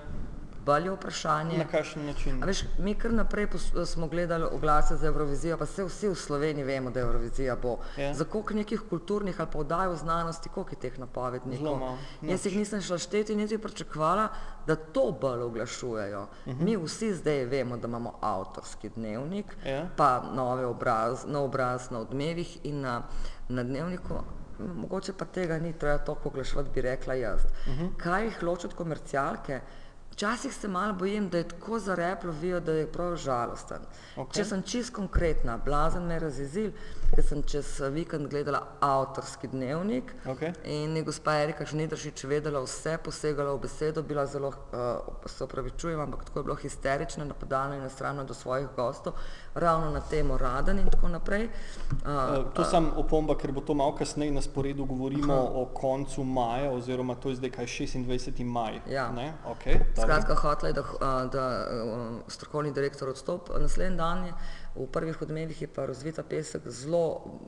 [0.68, 1.58] Bolj je vprašanje.
[1.58, 2.38] Na kakšen način?
[2.38, 3.48] A veš, mi kar naprej
[3.86, 7.78] smo gledali oglase za Eurovizijo, pa se vsi v Sloveniji vemo, da Eurovizija bo.
[7.98, 8.14] Ja.
[8.14, 11.80] Za koliko nekih kulturnih ali pa vdaj v znanosti, koliko je teh napovednikov?
[11.80, 14.28] Malo, Jaz jih nisem šla šteti, niti pričakovala,
[14.68, 16.22] da to bolj oglašujejo.
[16.22, 16.60] Uh Mhm.
[16.60, 16.66] -huh.
[16.66, 19.88] Mi vsi zdaj vemo, da imamo avtorski dnevnik, Ja.
[19.96, 23.04] pa nove obraz, nov obraz na odmevih in na,
[23.50, 24.14] na dnevniku.
[24.60, 27.42] Mogoče pa tega ni treba toliko oglaševati, bi rekla jaz.
[27.46, 27.84] Uh Mhm.
[27.84, 27.98] -huh.
[27.98, 29.60] Kaj jih loči od komercialke?
[30.18, 33.84] Včasih se malo bojim, da je tako zarep lovijo, da je prav žalosten.
[34.16, 34.34] Okay.
[34.34, 36.72] Če sem čist konkretna, blazen me je razjezil,
[37.16, 40.54] ker sem čez vikend gledala avtorski dnevnik Okej.
[40.64, 46.00] in je gospa Erika Žnidršič vedela vse, posegala v besedo, bila zelo, uh, se opravičujem,
[46.00, 49.14] ampak tako je bilo histerična, napadalna in nasramna do svojih gostov,
[49.56, 51.50] ravno na temo Radan in tako naprej.
[52.06, 55.52] Uh, Uh, to sam opomba, ker bo to malo kasneje na sporedu, govorimo Aha.
[55.56, 58.44] o koncu maja, oziroma to je zdaj kaj 26.
[58.44, 58.80] maj.
[58.90, 59.12] Ja.
[59.12, 59.34] Ne?
[59.48, 59.80] Okay.
[60.02, 63.52] Skratka, hotela je, da, a, da um, strokovni direktor odstopi.
[63.60, 64.34] Naslednji dan je
[64.78, 67.40] v prvih odmevih je pa razvita pesek zelo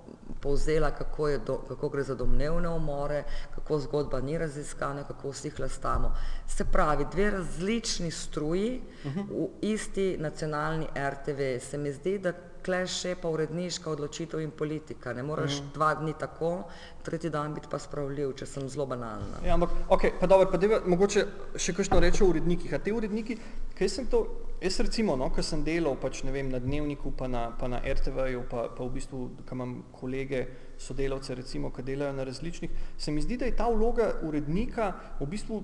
[0.42, 3.24] povzela, kako, je do, kako gre za domnevne umore,
[3.56, 6.14] kako zgodba ni raziskana, kako vsi hlastamo.
[6.48, 11.60] Se pravi, dve različni struji v isti nacionalni RTV.
[11.60, 12.34] Se mi zdi, da
[12.66, 15.14] kleše pa uredniška odločitev in politika.
[15.14, 16.64] Ne moreš dva dni tako,
[17.04, 19.42] tretji dan biti pa spravljiv, če sem zelo banalna.
[19.46, 22.74] Ja, ampak, okay, pa dobro, pa deva, mogoče še kakšno reče o urednikih.
[22.74, 23.40] A te uredniki,
[23.78, 24.26] kaj sem to,
[24.62, 28.44] jaz recimo, no, ko sem delal pač, vem, na dnevniku, pa na, pa na RTV-ju,
[28.50, 30.46] pa, pa v bistvu, ko imam kolege,
[30.80, 35.30] sodelavce, recimo, ki delajo na različnih, se mi zdi, da je ta vloga urednika v
[35.30, 35.64] bistvu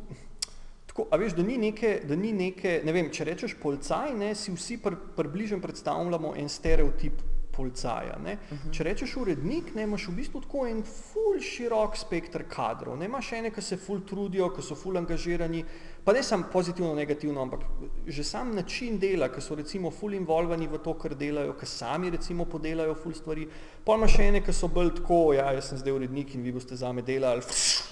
[0.96, 4.30] Tako, a veš, da ni neke, da ni neke, ne vem, če rečeš policaj, ne,
[4.32, 7.20] si vsi pr, približno predstavljamo en stereotip
[7.56, 8.18] policaja.
[8.24, 8.38] Ne.
[8.52, 8.72] Uh -huh.
[8.78, 12.98] Če rečeš urednik, ne, imaš v bistvu tako en ful širok spektr kadrov.
[12.98, 15.66] Ne imaš ene, ki se ful trudijo, ki so ful angažirani,
[16.04, 17.60] pa ne samo pozitivno, negativno, ampak
[18.08, 22.10] že sam način dela, ki so recimo ful involvani v to, kar delajo, ki sami
[22.10, 23.48] recimo podelajo ful stvari.
[23.86, 26.76] Pa imaš ene, ki so bolj tako, ja, jaz sem zdaj urednik in vi boste
[26.76, 27.42] zame delali,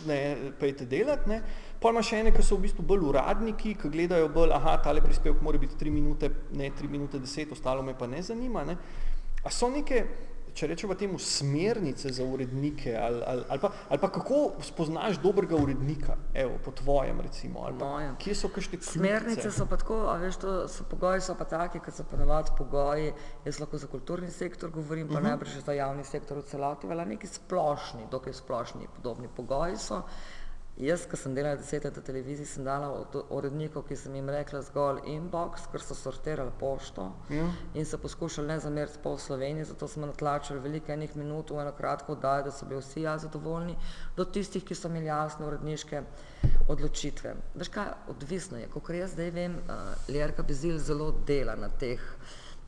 [0.10, 0.20] ne,
[0.60, 1.30] pejte delati.
[1.30, 1.42] Ne.
[1.82, 5.42] Pa imaš ene, ki so v bistvu bolj uradniki, ki gledajo bolj, aha, tale prispevek
[5.42, 8.64] mora biti 3 minute, ne 3 minute 10, ostalo me pa ne zanima.
[8.64, 8.78] Ne.
[9.44, 10.06] A so neke,
[10.54, 15.58] če rečemo temu, smernice za urednike ali, ali, ali, pa, ali pa kako spoznaš dobrega
[15.58, 18.16] urednika, evo, po tvojem recimo, ali pa Mojem.
[18.22, 21.82] kje so kakšne Smernice so pa tako, a veš, to so pogoji so pa taki,
[21.84, 23.12] kot so ponovadi pogoji,
[23.46, 25.30] jaz lahko za kulturni sektor govorim, pa uh -huh.
[25.30, 30.02] najbrž za javni sektor v celoti, vela neki splošni, dokaj splošni podobni pogoji so.
[30.82, 34.30] Jaz, ko sem delala deset let na televiziji, sem dala od urednikov, ki sem jim
[34.34, 37.46] rekla zgolj inbox, ker so sortirali pošto ja.
[37.78, 41.76] in so poskušali ne zameriti pol Slovenije, zato smo natlačili veliko enih minut v eno
[41.78, 43.76] kratko oddajo, da so bili vsi ja zadovoljni,
[44.18, 46.02] do tistih, ki so imeli jasne uredniške
[46.68, 47.36] odločitve.
[47.54, 52.02] Veš kaj, odvisno je, kot jaz zdaj vem, uh, Ljerka Bezil zelo dela na teh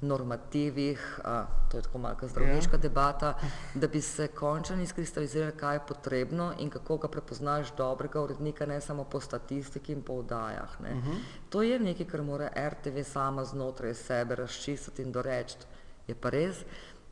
[0.08, 2.82] normativih, a, to je tako malka zdravniška ja.
[2.82, 3.34] debata,
[3.74, 8.82] da bi se končno izkristalizirali, kaj je potrebno in kako ga prepoznaš dobrega urednika, ne
[8.82, 10.78] samo po statistiki in po vdajah.
[10.80, 11.15] Uh -huh.
[11.50, 15.58] To je nekaj, kar mora RTV sama znotraj sebe razčistiti in doreči.
[16.08, 16.56] Je pa res,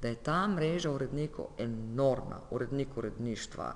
[0.01, 3.73] da je ta mreža urednikov enormna, urednik uredništva,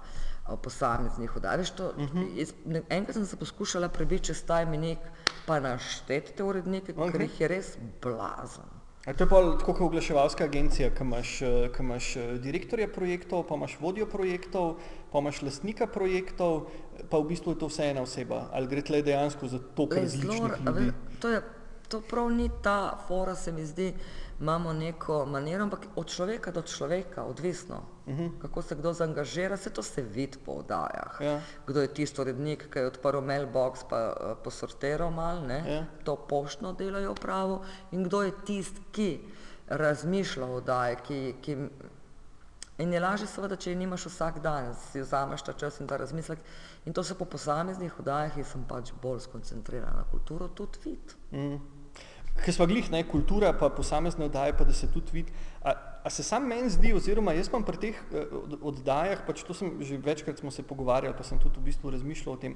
[0.64, 1.58] posameznih vdaj.
[1.58, 2.84] Veš, to, uh -huh.
[2.90, 4.98] Enkrat sem se poskušala prebiti čez ta imenik,
[5.46, 7.12] pa našteti te urednike, okay.
[7.12, 8.77] ker jih je res blazen.
[9.08, 11.30] A to je pa tako kot oglaševalska agencija, ki imaš,
[11.76, 12.08] ki imaš
[12.44, 14.74] direktorja projektov, pa imaš vodjo projektov,
[15.12, 16.68] pa imaš lastnika projektov,
[17.10, 18.42] pa v bistvu je to vse ena oseba.
[18.52, 20.92] Ali gre tle dejansko za to, kar različnih ljudi?
[21.24, 21.42] To, je,
[21.88, 23.94] to prav ni ta fora, se mi zdi,
[24.40, 28.32] imamo neko manero, ampak od človeka do človeka, odvisno, uh -huh.
[28.42, 31.18] kako se kdo zaangažira, se to se vidi po oddajah.
[31.22, 31.42] Ja.
[31.68, 35.86] Kdo je tisto rednik, ki je odprl mailbox pa uh, posortiral mal, ne, ja.
[36.04, 39.20] to poštno delajo pravo, in kdo je tisti, ki
[39.68, 41.70] razmišlja o oddaji, ki, ki
[42.78, 46.40] In je lažje seveda, če nimaš vsak dan, si vzameš ta čas in ta razmislek.
[46.86, 51.16] In to se po posameznih oddajah, jaz sem pač bolj skoncentriran na kulturo, tudi vid.
[51.32, 51.58] Mm.
[52.38, 55.34] Ker smo glih, ne, kultura pa posamezne oddaje, pa da se tudi vidi.
[55.66, 55.74] A,
[56.04, 59.74] a se sam meni zdi, oziroma jaz imam pri teh uh, oddajah, pač to sem
[59.82, 62.56] že večkrat smo se pogovarjali, pa sem tudi v bistvu razmišljal o tem,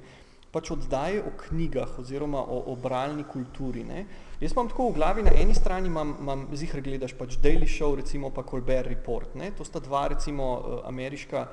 [0.52, 3.84] pač oddaje o knjigah oziroma o, o bralni kulturi.
[3.88, 4.06] Ne.
[4.42, 7.96] Jaz imam tako v glavi, na eni strani imam, imam zihar gledaš pač Daily Show,
[7.98, 9.36] recimo pa Colbert Report.
[9.40, 9.52] Ne.
[9.58, 11.48] To sta dva recimo uh, ameriška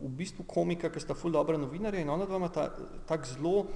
[0.00, 2.70] v bistvu komika, ki sta ful dobra novinarja in ona dva ima ta,
[3.08, 3.66] tak zelo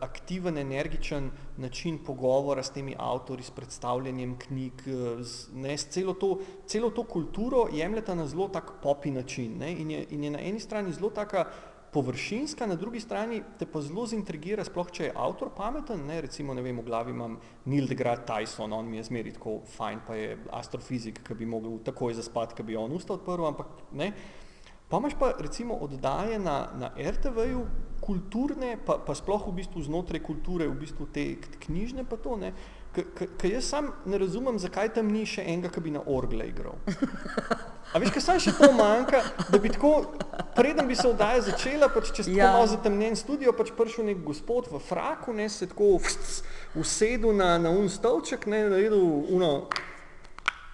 [0.00, 4.82] aktiven, energičen način pogovora s temi avtori, s predstavljanjem knjig,
[5.20, 9.72] z, ne, s celo to, celo to kulturo jemljeta na zelo tak popi način ne,
[9.72, 11.44] in, je, in je na eni strani zelo taka
[11.92, 16.54] površinska, na drugi strani te pa zelo zintrigira, sploh če je avtor pameten, ne, recimo,
[16.54, 20.14] ne vem, v glavi imam Neil deGrasse Tyson, on mi je zmeri tako fajn, pa
[20.14, 24.39] je astrofizik, ki bi mogel takoj zaspati, ki bi on ustal prvo, ampak ne, Pa
[24.98, 27.66] imaš pa recimo oddaje na, na RTV-ju,
[28.00, 32.50] kulturne, pa, pa sploh v bistvu znotraj kulture, v bistvu te knjižne pa to, ne,
[32.96, 36.80] ker jaz sam ne razumem, zakaj tam ni še enega, ki bi na orgle igral.
[37.90, 39.92] A veš, kaj sam še to manjka, da bi tako,
[40.54, 42.46] preden bi se oddaja začela, pač če se ja.
[42.46, 45.98] tako malo zatemnjen studio, pač prišel nek gospod v fraku, ne, se tako
[46.78, 49.52] usedel na, na un stolček, ne, naredil uno,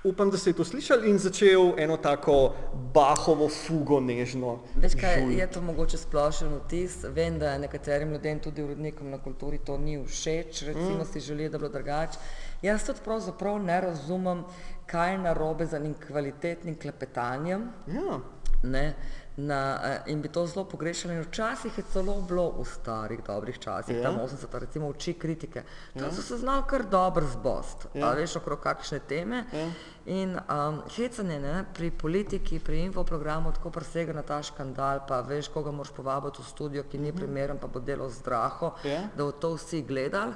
[0.07, 2.55] upam, da ste to slišali in začel eno tako
[2.95, 4.59] bahovo fugo nežno.
[4.77, 5.33] Veš kaj, žul.
[5.38, 9.99] je to mogoče splošen vtis, vem, da nekaterim ljudem, tudi urednikom na kulturi, to ni
[10.05, 11.09] všeč, recimo mm.
[11.12, 12.19] si želijo, da bi bilo drugače.
[12.62, 14.45] Jaz tudi pravzaprav ne razumem,
[14.87, 17.69] kaj je narobe z enim kvalitetnim klepetanjem.
[17.87, 18.21] Ja.
[18.62, 18.95] Ne,
[19.37, 21.21] na, eh, in bi to zelo pogrešali.
[21.21, 24.03] Včasih je celo bilo v starih dobrih časih, ja.
[24.03, 25.62] tam 80, recimo oči kritike.
[25.95, 26.12] Tam ja.
[26.12, 28.12] so se znali kar dobro zbost, ja.
[28.12, 29.45] veš, okrog kakšne teme.
[29.53, 29.69] Ja.
[30.07, 35.49] In um, hecanje ne, pri politiki, pri infoprogramu tako presega na ta škandal, pa veš,
[35.49, 37.16] koga moraš povabiti v studio, ki ni mhm.
[37.16, 39.03] primeren, pa bo delo zdraho, ja.
[39.16, 40.35] da bo to vsi gledali.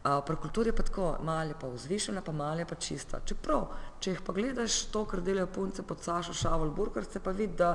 [0.00, 3.20] Uh, pri kulturi je pa tako, malo je pa vzvišena, pa malo je pa čista.
[3.24, 3.66] Čeprav,
[4.00, 7.58] če jih pa gledaš to, kar delajo punce pod Sašo Šavol Burkar, se pa vidi,
[7.60, 7.74] da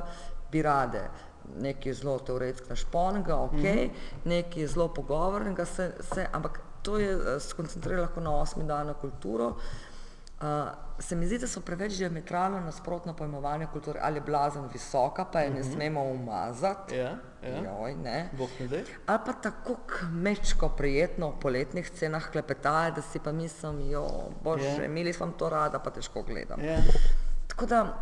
[0.52, 1.04] bi rade
[1.62, 3.90] nekaj zelo teoretskega šponega, ok, mm -hmm.
[4.26, 9.56] nekaj zelo pogovornega, se, se, ampak to je skoncentrirano lahko na osmi dan na kulturo.
[10.42, 10.48] Uh,
[11.00, 15.40] se mi zdi, da so preveč diametralno nasprotno pojmovanje kulture, ali je blazen visoka, pa
[15.40, 15.74] je ne mm -hmm.
[15.74, 16.96] smemo umazati.
[16.96, 17.58] Ja, ja.
[17.64, 18.30] Joj, ne.
[18.60, 24.08] ne ali pa tako kmečko, prijetno v poletnih scenah klepetaje, da si pa mislim, jo,
[24.44, 24.86] bože, ja.
[24.86, 26.64] imeli smo to rada, pa težko gledam.
[26.64, 26.78] Ja.
[27.48, 27.98] Tako da,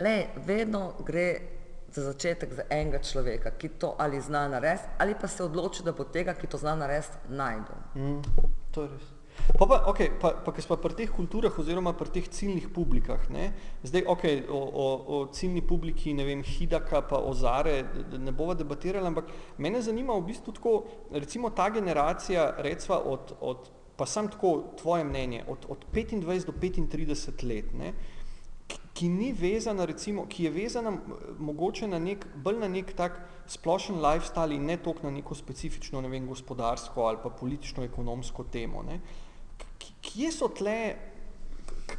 [0.00, 1.40] le, vedno gre
[1.88, 5.92] za začetek za enega človeka, ki to ali zna narediti, ali pa se odloči, da
[5.92, 7.76] bo tega, ki to zna narediti, najdel.
[7.94, 8.22] Mm,
[8.70, 9.11] to je res.
[9.58, 13.26] Pa, pa, okay, pa, pa ker smo pri teh kulturah oziroma pri teh ciljnih publikah,
[13.32, 13.50] ne?
[13.82, 17.82] zdaj ok, o, o, o ciljni publiki, ne vem, Hidaka pa Ozare,
[18.18, 20.74] ne bova debatirala, ampak mene zanima v bistvu tako,
[21.10, 26.52] recimo ta generacija, recva od, od pa sam tako tvoje mnenje, od, od 25 do
[26.52, 27.92] 35 let, ne?
[27.92, 28.21] ki
[29.02, 30.92] ki ni vezana, recimo, ki je vezana
[31.42, 33.16] mogoče na nek, bolj na nek tak
[33.50, 38.84] splošen lifestyle in ne toliko na neko specifično, ne vem, gospodarsko ali pa politično-ekonomsko temo.
[38.86, 39.00] Ne.
[40.06, 40.76] Kje so tle,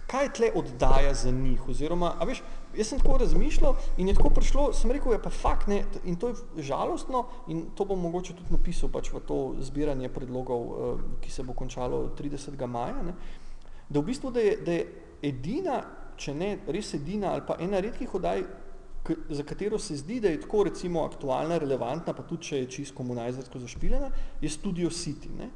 [0.08, 1.66] kaj tle oddaja za njih?
[1.74, 2.40] Oziroma, a veš,
[2.78, 6.16] jaz sem tako razmišljal in je tako prišlo, sem rekel, je pa fakt, ne, in
[6.16, 11.04] to je žalostno in to bom mogoče tudi napisal pač v to zbiranje predlogov, uh,
[11.20, 12.56] ki se bo končalo 30.
[12.64, 13.18] maja, ne,
[13.90, 14.88] da v bistvu, da je, da je
[15.24, 15.82] edina
[16.18, 18.44] če ne res edina ali pa ena redkih oddaj,
[19.30, 22.96] za katero se zdi, da je tako recimo aktualna, relevantna, pa tudi če je čisto
[22.98, 24.10] komunajzersko zašpilena,
[24.42, 25.32] je Studio City.
[25.38, 25.50] Ne?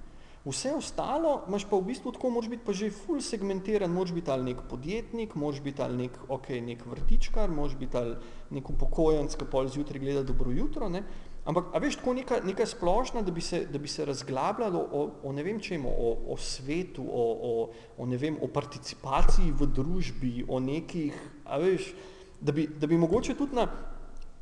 [0.48, 4.32] Vse ostalo imaš pa v bistvu tako, moraš biti pa že full segmentiran, moraš biti
[4.32, 8.16] ali nek podjetnik, moraš biti ali nek, okay, nek vrtičkar, moraš biti ali
[8.56, 11.04] nek upokojenc, ki pol zjutraj gleda dobro jutro, ne?
[11.48, 15.04] Ampak, a veš, tako neka, neka splošna, da bi se, da bi se razglabljalo o,
[15.24, 19.70] o ne vem čemu, o, o svetu, o, o, o, ne vem, o participaciji v
[19.72, 21.94] družbi, o nekih, a veš,
[22.42, 23.64] da bi, da bi mogoče tudi na,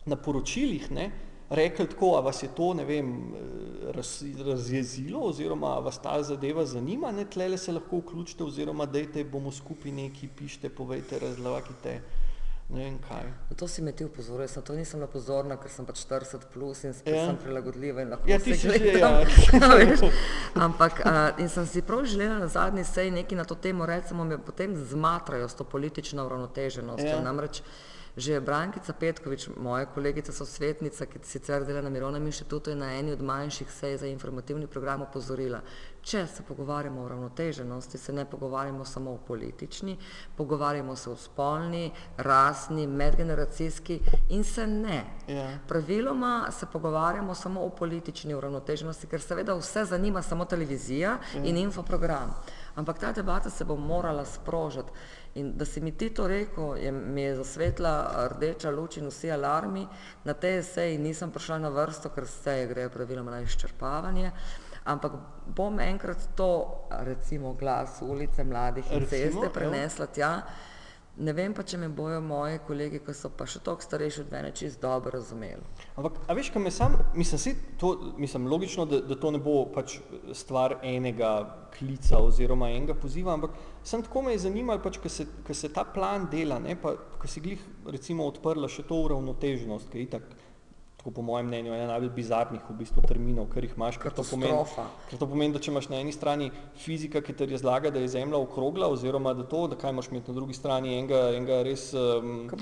[0.06, 0.89] na poročilih,
[1.50, 3.13] rekli tako, a vas je to, ne vem,
[3.94, 9.52] raz, razjezilo oziroma vas ta zadeva zanima, ne, tlele se lahko vključite oziroma dejte, bomo
[9.52, 12.00] skupaj neki, pišite, povejte, razlagite.
[12.69, 13.28] Ne vem kaj.
[13.56, 16.47] To si me ti upozoril, jaz na to nisem bila pozorna, ker sem pač 40
[16.54, 17.28] plus in spet ja.
[17.28, 19.19] sem prilagodljiva in lahko ja, se gledam.
[19.21, 20.10] Ja.
[20.65, 24.25] Ampak uh, in sem si prav želela na zadnji seji nekaj na to temo, recimo
[24.25, 27.13] me potem zmatrajo s to politično uravnoteženostjo.
[27.13, 27.21] Ja.
[27.21, 27.62] Namreč
[28.17, 33.12] Že Brankica Petkovič, moja kolegica sosvetnica, ki sicer dela na Mirovnem inštitutu, je na eni
[33.12, 35.60] od manjših sej za informativni program opozorila,
[36.01, 39.97] če se pogovarjamo o ravnoteženosti, se ne pogovarjamo samo o politični,
[40.38, 43.99] pogovarjamo se o spolni, rasni, medgeneracijski
[44.30, 45.04] in se ne.
[45.28, 45.36] Yeah.
[45.36, 45.60] Ja.
[45.67, 51.38] Praviloma se pogovarjamo samo o politični uravnoteženosti, ker seveda vse zanima samo televizija yeah.
[51.38, 51.43] Ja.
[51.43, 52.32] in infoprogram.
[52.75, 54.91] Ampak ta debata se bo morala sprožiti.
[55.36, 57.93] In da si mi ti to rekel, je, mi je zasvetla
[58.32, 59.88] rdeča luč in vsi alarmi.
[60.24, 64.32] Na tej seji nisem prišla na vrsto, ker seje grejo praviloma na izčrpavanje,
[64.86, 69.52] ampak bom enkrat to, recimo glas ulice mladih in ceste ja.
[69.52, 70.32] prenesla tja.
[71.17, 74.34] Ne vem pa, če me bojo moji kolegi, ki so pa še toliko starejši od
[74.36, 75.63] mene, čist dobro razumeli.
[75.95, 79.39] Ampak, a veš, kaj me sam, mislim, si to, mislim, logično, da, da to ne
[79.39, 79.95] bo pač
[80.36, 81.32] stvar enega
[81.78, 83.56] klica oziroma enega poziva, ampak
[83.88, 87.32] sem tako me je zanimal, pač, ko se, se ta plan dela, ne, pa, ko
[87.32, 90.28] si glih recimo odprla še to uravnoteženost, ki je itak,
[91.06, 94.24] tako po mojem mnenju, ena najbolj bizarnih v bistvu terminov, ker jih imaš, ker to,
[94.26, 94.56] pomeni,
[95.06, 96.48] ker to pomeni, da če imaš na eni strani
[96.82, 100.34] fizika, ki ti razlaga, da je Zemlja okrogla, oziroma da to, da kaj imaš imeti
[100.34, 102.58] na drugi strani enega, enega res, um, ki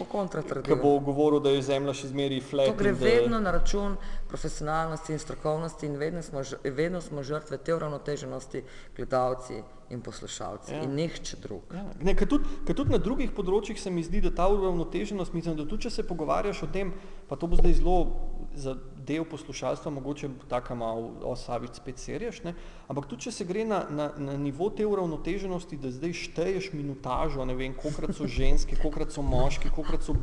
[0.76, 2.74] bo, bo govoril, da je Zemlja še zmeri flat.
[2.74, 3.96] To gre da, vedno na račun
[4.28, 8.66] profesionalnosti in strokovnosti in vedno smo, vedno smo žrtve te uravnoteženosti
[8.98, 10.84] gledalci in poslušalci ja.
[10.84, 11.74] in nihče drug.
[11.74, 11.86] Ja.
[12.02, 15.68] Ne, ker tudi, tudi na drugih področjih se mi zdi, da ta uravnoteženost, mislim, da
[15.70, 16.92] tudi če se pogovarjaš o tem,
[17.30, 17.98] pa to bo zdaj zelo
[18.56, 22.54] za del poslušalstva, mogoče taka malo osavic spet serješ, ne?
[22.88, 27.46] ampak tudi če se gre na, na, na nivo te uravnoteženosti, da zdaj šteješ minutažo,
[27.46, 30.16] ne vem, kolikrat so ženske, kolikrat so moški, kolikrat so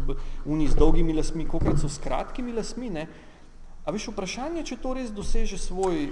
[0.46, 3.08] uni z dolgimi lasmi, kolikrat so s kratkimi lasmi, ne?
[3.84, 6.10] A veš, vprašanje, če to res doseže svoj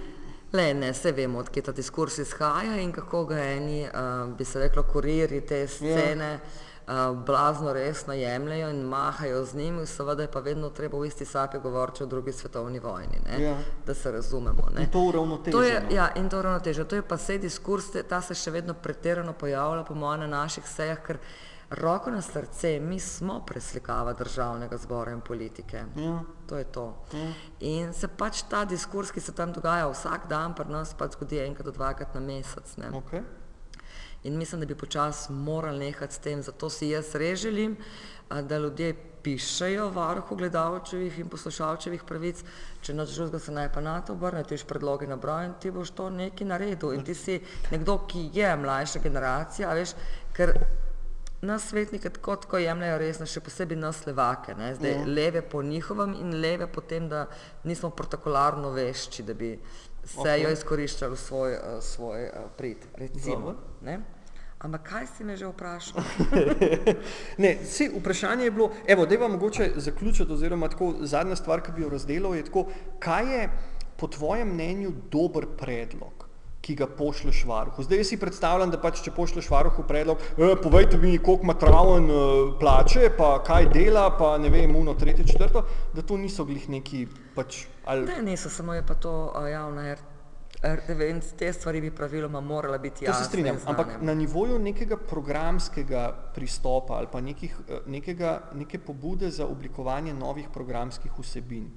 [0.52, 4.58] Le, ne, vse vemo, odkje ta diskurs izhaja in kako ga eni, uh, bi se
[4.58, 6.30] reklo, kuriri te scene
[6.87, 7.11] yeah.
[7.11, 11.24] uh, blazno resno jemljajo in mahajo z njimi, seveda je pa vedno treba v isti
[11.24, 13.42] sapi govoriti o drugi svetovni vojni, ne, yeah.
[13.42, 13.56] Ja.
[13.87, 14.68] da se razumemo.
[14.74, 14.82] Ne.
[14.82, 15.64] In to uravnoteženo.
[15.90, 16.88] Ja, in to uravnoteženo.
[16.88, 20.64] To je pa vse diskurs, ta se še vedno pretirano pojavlja, po mojem, na naših
[20.64, 21.20] sejah, ker
[21.70, 25.85] roko na srce, mi smo preslikava državnega zbora in politike.
[25.96, 26.20] Ja.
[26.48, 26.87] To je to.
[27.12, 27.33] Ja.
[27.61, 31.42] In se pač ta diskurs, ki se tam dogaja vsak dan, pri nas pač zgodi
[31.44, 32.76] enkrat do dvakrat na mesec.
[33.02, 33.22] Okay.
[34.24, 37.76] In mislim, da bi počasi morali nehati s tem, zato si jaz res želim,
[38.28, 42.42] da ljudje pišejo varuhu gledalčevih in poslušalčevih pravic,
[42.81, 45.90] če noč drugega se naj pa na to obrne, ti predloge nabroj in ti boš
[45.90, 46.92] to nekaj naredil.
[46.96, 47.38] In ti si
[47.70, 49.94] nekdo, ki je mlajša generacija, veš,
[50.33, 50.54] ker
[51.40, 54.72] nas svetnike tako, tako jemljajo resno, še posebej nas levake, ne?
[54.74, 55.05] zdaj ja.
[55.07, 57.27] leve po njihovem in leve po tem, da
[57.64, 59.53] nismo protokolarno vešči, da bi
[60.05, 60.42] se okay.
[60.42, 63.55] jo izkoriščali v svoj, uh, svoj uh, prid, recimo.
[64.59, 66.03] Ampak kaj si me že vprašal?
[67.44, 71.62] ne, si, vprašanje je bilo, evo, da je vam mogoče zaključiti, oziroma tako zadnja stvar,
[71.62, 72.66] ki bi jo razdelil, je tako,
[72.98, 73.51] kaj je
[73.96, 76.27] po tvojem mnenju dober predlog?
[76.68, 77.83] Ki ga pošlješ varuhu.
[77.83, 82.11] Zdaj si predstavljam, da pač, če pošlješ varuhu predlog, e, povejte mi, koliko ima traven
[82.12, 82.18] e,
[82.61, 85.64] plače, pa kaj dela, pa ne vem, uno, tretje, četrto,
[85.96, 87.64] da to niso glih neki pač...
[87.88, 88.04] Ali...
[88.11, 89.14] Ne, niso, samo je pa to
[89.48, 89.96] javna
[90.59, 93.24] RTV in te stvari bi praviloma morala biti To jasne.
[93.24, 99.31] se strinjam, ampak na nivoju nekega programskega pristopa ali pa nekih, eh, nekega, neke pobude
[99.31, 101.70] za oblikovanje novih programskih vsebin,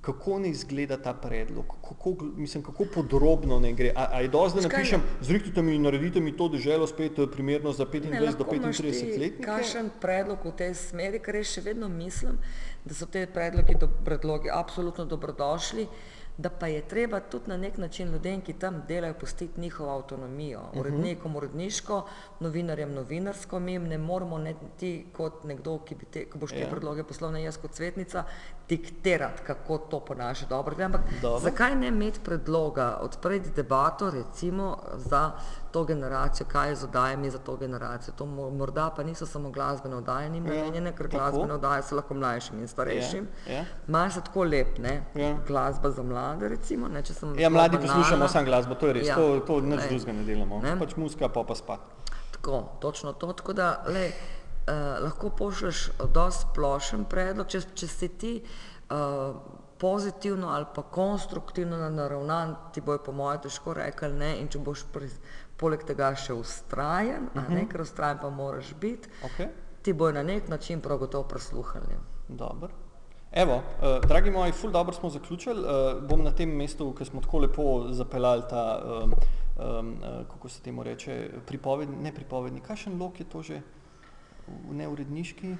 [0.00, 3.92] kako ne izgleda ta predlog, kako, mislim, kako podrobno ne gre.
[3.96, 7.26] A, a je dosti, da napišem, zrihtite mi in naredite mi to deželo spet eh,
[7.32, 9.44] primerno za 25 Ne, do lahko imaš 35 ti letnike?
[9.44, 12.38] kakšen predlog v tej smeri, ker jaz še vedno mislim,
[12.84, 15.86] da so te predlogi, do, predlogi absolutno dobrodošli,
[16.40, 20.60] da pa je treba tudi na nek način ljudem, ki tam delajo, pustiti njihovo avtonomijo.
[20.70, 20.80] Mhm.
[20.80, 21.98] Urednikom uredniško,
[22.40, 26.50] novinarjem novinarsko, mi jim ne moramo ne, ti kot nekdo, ki, bi te, ki boš
[26.50, 26.70] te Ja.
[26.70, 28.24] predloge poslal na jaz kot svetnica,
[28.68, 30.84] diktirati, kako to po naše dobro gre.
[30.84, 31.40] Ampak Dobro.
[31.40, 35.30] zakaj ne imeti predloga, odpreti debato recimo za
[35.70, 38.14] to generacijo, kaj je z oddajami za to generacijo.
[38.14, 41.96] To mo- morda pa niso samo glasbene oddaje, ni Ja, namenjene, ker glasbene oddaje so
[41.96, 43.28] lahko mlajšim in starejšim.
[43.46, 43.64] Ja, ja.
[43.86, 45.02] Malo se tako lep, ne?
[45.14, 45.36] Ja.
[45.46, 47.94] Glasba za mlade recimo, ne, če sem Ja, mladi banalna.
[47.94, 50.60] poslušamo samo glasbo, to je res, Ja, to, to nič drugega ne delamo.
[50.60, 50.78] ne.
[50.78, 51.80] Pač muska, pa pa spat.
[52.32, 53.32] Tako, točno to.
[53.32, 58.42] Tako da lej, eh, lahko pošlješ dosti splošen predlog, če, če si ti
[58.90, 59.32] eh,
[59.78, 64.82] pozitivno ali pa konstruktivno naravnan, ti bojo po mojem težko rekli ne in če boš
[64.92, 65.08] pri,
[65.60, 67.54] poleg tega še ustrajen, uh -huh.
[67.54, 69.48] ne, ker ustrajen pa moraš biti, Okay.
[69.82, 71.96] ti bojo na nek način prav gotovo prisluhnili.
[72.28, 72.68] Dobro.
[73.32, 75.60] Evo, uh, dragi moji, ful dobro smo zaključili.
[75.60, 80.62] Uh, bom na tem mestu, ker smo tako lepo zapeljali ta, um, uh, kako se
[80.62, 83.60] temu reče, pripovedni, ne pripovedni, kakšen lok je to že,
[84.68, 85.56] v neuredniški?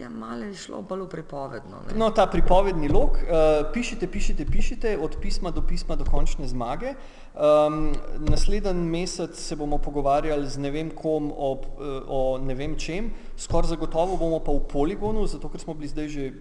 [0.00, 1.82] Ja, malo je šlo bolj pripovedno.
[1.86, 1.94] Ne?
[1.98, 6.94] No, ta pripovedni lok, uh, pišite, pišite, pišite, od pisma do pisma do končne zmage.
[7.34, 12.78] Um, naslednji mesec se bomo pogovarjali z ne vem kom o, eh, o ne vem
[12.78, 16.32] čem, skoraj zagotovo bomo pa v poligonu, zato ker smo bili zdaj že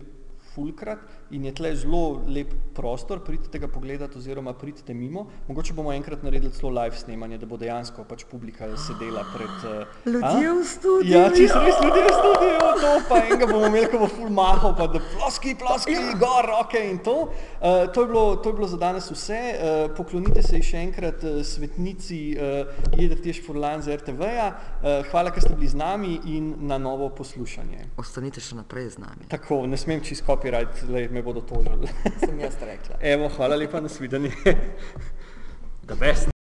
[0.56, 1.00] fulkrat
[1.32, 5.28] in je tle zelo lep prostor, pridite ga pogledati oziroma pridite mimo.
[5.48, 9.56] Mogoče bomo enkrat naredili celo live snemanje, da bo dejansko pač publika sedela pred...
[9.64, 11.66] Uh, Ljudje v studiu, Ja, čisto ja.
[11.66, 15.02] res ljudje v studiu, to pa enega bomo imeli, ko bo ful mahal, pa da
[15.14, 16.16] ploski, ploski, ja.
[16.20, 17.18] gor, roke in to.
[17.30, 19.40] Uh, to, je bilo, to je bilo za danes vse.
[19.40, 24.50] Uh, poklonite se še enkrat uh, svetnici uh, Jedr Tež Furlan z RTV-ja.
[24.80, 27.92] Uh, hvala, ker ste bili z nami in na novo poslušanje.
[28.00, 31.88] Ostanite še naprej z nami, Tako, ne smem čist copyright, le me bodo tožili.
[32.20, 32.96] sem jaz rekla.
[33.02, 34.32] Evo, hvala lepa, nasvidenje.
[35.88, 36.39] The best.